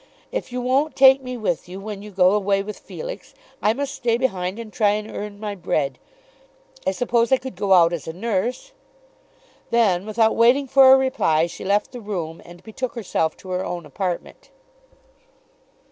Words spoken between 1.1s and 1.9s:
me with you